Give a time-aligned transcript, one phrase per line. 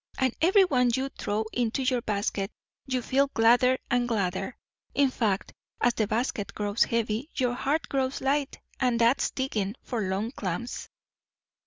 [0.17, 2.49] And every one you throw into your basket
[2.87, 4.57] you feel gladder and gladder;
[4.95, 8.57] in fact, as the basket grows heavy, your heart grows light.
[8.79, 10.89] And that's diggin' for long clams."